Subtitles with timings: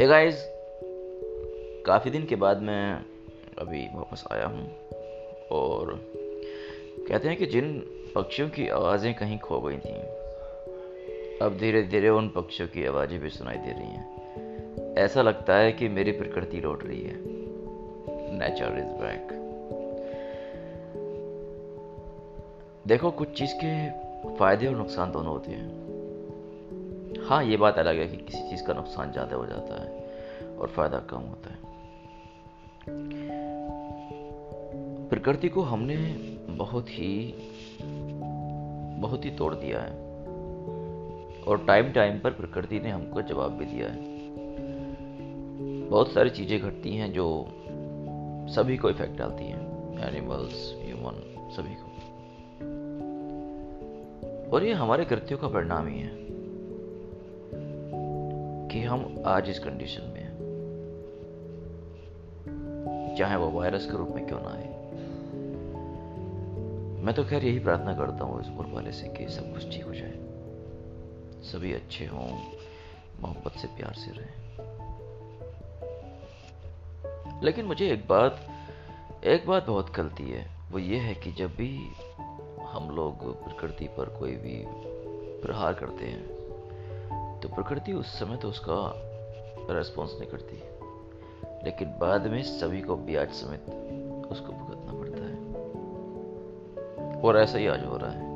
[0.00, 0.44] Hey guys
[1.86, 2.94] काफ़ी दिन के बाद मैं
[3.58, 4.70] अभी वापस आया हूँ
[5.52, 6.00] और
[7.08, 7.78] कहते हैं कि जिन
[8.14, 9.94] पक्षियों की आवाज़ें कहीं खो गई थी,
[11.38, 15.72] अब धीरे धीरे उन पक्षियों की आवाज़ें भी सुनाई दे रही हैं। ऐसा लगता है
[15.72, 17.14] कि मेरी प्रकृति लौट रही है।
[18.38, 19.28] नेचर इज़ बैक
[22.86, 23.90] देखो, कुछ चीज़ के
[24.36, 25.90] फ़ायदे और नुकसान दोनों होते हैं।
[27.30, 29.88] हाँ ये बात अलग है कि किसी चीज़ का नुकसान ज़्यादा हो जाता है
[30.58, 31.58] और फ़ायदा कम होता है।
[35.08, 35.96] प्रकृति को हमने
[36.50, 37.34] बहुत ही
[39.00, 39.90] बहुत ही तोड़ दिया है।
[41.42, 43.98] और टाइम टाइम पर प्रकृति ने हमको जवाब भी दिया है।
[45.88, 47.46] बहुत सारी चीज़ें घटती हैं जो
[48.54, 49.60] सभी को इफ़ेक्ट डालती हैं।
[50.08, 51.90] एनिमल्स, ह्यूमन, सभी को।
[54.50, 56.29] और ये हमारे कृत्यों का परिणाम ही है।
[58.70, 60.30] कि हम आज इस कंडीशन में हैं।
[63.18, 64.68] चाहे वो वायरस के रूप में क्यों ना आए।
[67.04, 69.84] मैं तो खैर यही प्रार्थना करता हूँ इस ऊपर वाले से कि सब कुछ ठीक
[69.84, 70.14] हो जाए।
[71.42, 72.38] सभी अच्छे हों,
[73.20, 74.50] मोहब्बत से प्यार से रहें।
[77.42, 78.48] लेकिन मुझे एक बात
[79.24, 81.92] एक बात बहुत गलती है। वो ये है कि जब भी
[82.62, 84.64] हम लोग प्रकृति पर कोई भी
[85.42, 86.39] प्रहार करते हैं
[87.42, 88.92] तो प्रकृति उस समय तो उसका
[89.74, 90.62] रेस्पॉन्स नहीं करती।
[91.64, 93.60] लेकिन बाद में सभी को ब्याज समेत
[94.30, 95.40] उसको भुगतना पड़ता है।
[97.20, 98.30] और ऐसा ही आज हो रहा है।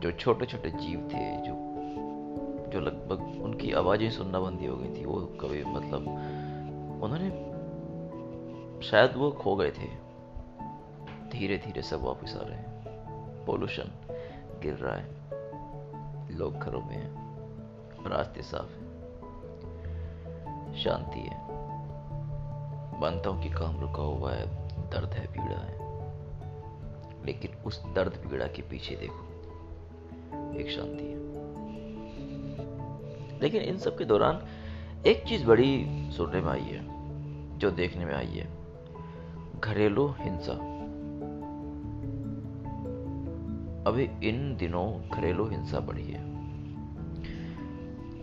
[0.00, 1.62] जो छोटे छोटे जीव थे, जो
[2.70, 6.02] जो लगभग उनकी आवाज़ें सुनना बंदी हो गई थी, वो कभी मतलब
[7.02, 7.52] उन्होंने
[8.86, 10.02] शायद वो खो गए थे।
[11.30, 12.84] धीरे धीरे सब वापस आ रहे हैं।
[13.46, 13.90] पोल्यूशन
[14.62, 15.21] गिर रहा है।
[16.34, 17.22] लोग घरों में हैं
[18.08, 18.92] रास्ते साफ़ हैं।
[20.74, 21.52] शांति है।
[23.00, 25.82] मानता हूँ कि काम रुका हुआ है, दर्द है, पीड़ा है।
[27.26, 29.28] लेकिन उस दर्द, पीड़ा के पीछे देखो,
[30.58, 31.22] एक शांति है।
[33.40, 34.46] लेकिन इन सब के दौरान
[35.06, 36.80] एक चीज़ बड़ी सुनने में आई है,
[37.58, 38.50] जो देखने में आई है।
[39.60, 40.52] घरेलू हिंसा।
[43.90, 46.31] अभी इन दिनों घरेलू हिंसा बढ़ी है।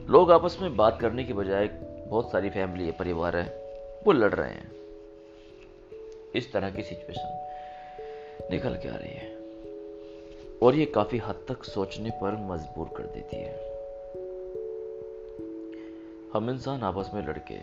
[0.09, 1.67] लोग आपस में बात करने के बजाय
[2.07, 3.45] बहुत सारी फैमिली है परिवार है,
[4.05, 4.71] वो लड़ रहे हैं।
[6.35, 7.49] इस तरह की सिचुएशन
[8.51, 9.35] निकल के आ रही है।
[10.63, 13.53] और ये काफ़ी हद तक सोचने पर मजबूर कर देती है।
[16.33, 17.57] हम इंसान आपस में लड़के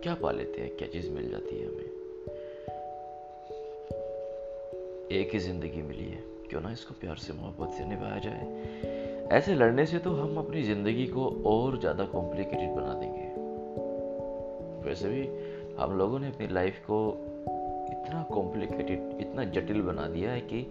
[0.00, 0.76] क्या पा लेते हैं?
[0.76, 1.90] क्या चीज़ मिल जाती है हमें?
[5.12, 9.54] एक ही ज़िंदगी मिली है। क्यों ना इसको प्यार से, मोहब्बत से निभाया जाए। ऐसे
[9.54, 13.30] लड़ने से तो हम अपनी ज़िंदगी को और ज़्यादा कॉम्प्लिकेटेड बना देंगे।
[14.88, 15.28] वैसे भी
[15.82, 17.08] हम लोगों ने अपनी लाइफ को
[17.92, 20.62] इतना कॉम्प्लिकेटेड इतना जटिल बना दिया है कि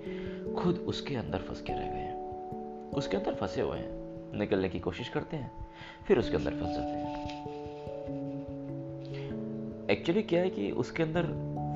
[0.57, 4.79] खुद उसके अंदर फंस के रह गए हैं। उसके अंदर फंसे हुए हैं। निकलने की
[4.79, 5.51] कोशिश करते हैं,
[6.07, 7.09] फिर उसके अंदर फंस जाते हैं।
[9.89, 11.23] एक्चुअली क्या है कि उसके अंदर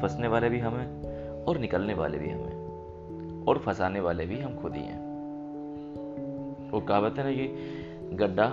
[0.01, 4.75] फंसने वाले भी हमें और निकलने वाले भी हमें और फंसाने वाले भी हम खुद
[4.75, 5.04] ही हैं।
[6.75, 7.47] वो कहावत है ना कि
[8.15, 8.49] गड्ढा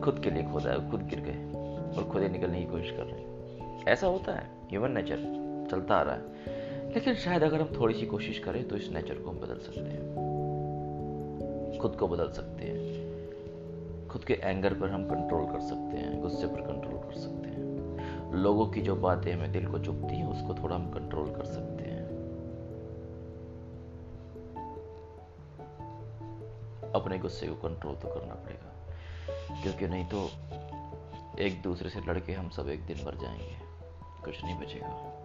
[0.00, 1.52] खुद के लिए खोदा है, खुद गिर गए
[1.96, 5.16] और खुद ही निकलने की कोशिश कर रहे हैं। ऐसा होता है ह्यूमन नेचर
[5.70, 6.20] चलता आ रहा है।
[6.94, 9.80] लेकिन शायद अगर हम थोड़ी सी कोशिश करें तो इस नेचर को हम बदल सकते
[9.80, 10.00] हैं।
[11.78, 12.80] खुद को बदल सकते हैं।
[14.08, 17.60] खुद के एंगर पर हम कंट्रोल कर सकते हैं, गुस्से पर कंट्रोल कर सकते हैं।
[18.34, 21.72] लोगों की जो बातें हमें दिल को चुभती हैं, उसको थोड़ा हम कंट्रोल कर सकते
[21.72, 21.79] हैं।
[26.94, 28.70] अपने गुस्से को कंट्रोल तो करना पड़ेगा।
[29.62, 30.30] क्योंकि नहीं तो
[31.42, 33.56] एक दूसरे से लड़के हम सब एक दिन मर जाएँगे।
[34.24, 35.16] कुछ नहीं बचेगा।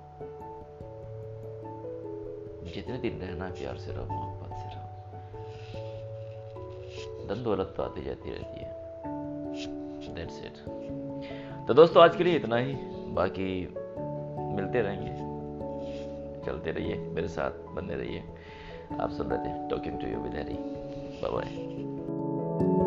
[2.76, 4.86] जितने दिन रहना, प्यार से रहो, मोहब्बत से रहो।
[7.28, 8.86] धन तो आती जाती रहती है।
[10.16, 10.70] That's it.
[11.68, 12.76] तो दोस्तों, आज के लिए इतना ही।
[13.08, 13.74] बाकी
[14.56, 15.36] मिलते रहेंगे।
[16.46, 18.24] चलते रहिए मेरे साथ, बने रहिए।
[19.02, 20.85] आप सुन रहे थे talking to you with Harry
[21.22, 22.85] 拜拜。